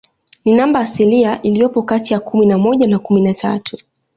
Ni 0.45 0.53
namba 0.55 0.79
asilia 0.79 1.41
iliyopo 1.41 1.81
kati 1.81 2.13
ya 2.13 2.19
kumi 2.19 2.45
na 2.45 2.57
moja 2.57 2.87
na 2.87 2.99
kumi 2.99 3.21
na 3.21 3.33
tatu. 3.33 3.77